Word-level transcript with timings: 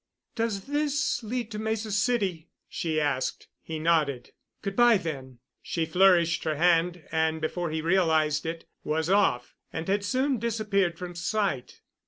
"Does 0.33 0.61
this 0.65 1.21
lead 1.21 1.51
to 1.51 1.59
Mesa 1.59 1.91
City?" 1.91 2.49
she 2.67 2.99
asked. 2.99 3.49
He 3.61 3.77
nodded. 3.77 4.31
"Good 4.63 4.75
by, 4.75 4.97
then." 4.97 5.37
She 5.61 5.85
flourished 5.85 6.43
her 6.43 6.55
hand 6.55 7.03
and, 7.11 7.39
before 7.39 7.69
he 7.69 7.81
realized 7.83 8.47
it, 8.47 8.65
was 8.83 9.11
off 9.11 9.53
and 9.71 9.87
had 9.87 10.03
soon 10.03 10.39
disappeared 10.39 10.97
from 10.97 11.13
sight. 11.13 11.81